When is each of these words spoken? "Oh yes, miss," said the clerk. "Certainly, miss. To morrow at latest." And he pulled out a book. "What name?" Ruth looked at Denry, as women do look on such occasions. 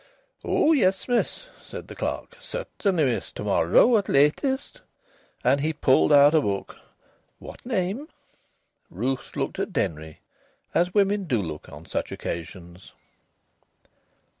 "Oh 0.43 0.71
yes, 0.73 1.07
miss," 1.07 1.47
said 1.61 1.87
the 1.87 1.93
clerk. 1.93 2.35
"Certainly, 2.39 3.05
miss. 3.05 3.31
To 3.33 3.43
morrow 3.43 3.97
at 3.99 4.09
latest." 4.09 4.81
And 5.43 5.59
he 5.61 5.73
pulled 5.73 6.11
out 6.11 6.33
a 6.33 6.41
book. 6.41 6.75
"What 7.37 7.63
name?" 7.67 8.07
Ruth 8.89 9.35
looked 9.35 9.59
at 9.59 9.73
Denry, 9.73 10.21
as 10.73 10.95
women 10.95 11.25
do 11.25 11.39
look 11.39 11.69
on 11.69 11.85
such 11.85 12.11
occasions. 12.11 12.93